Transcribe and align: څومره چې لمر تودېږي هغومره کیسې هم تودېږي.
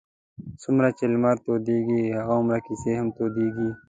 څومره 0.61 0.87
چې 0.97 1.05
لمر 1.13 1.35
تودېږي 1.45 2.01
هغومره 2.17 2.57
کیسې 2.65 2.91
هم 2.99 3.07
تودېږي. 3.17 3.69